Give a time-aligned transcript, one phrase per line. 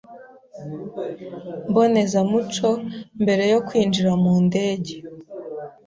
[1.69, 2.67] mbonezamuco
[3.21, 4.93] mbere yo kwinjira mu ndege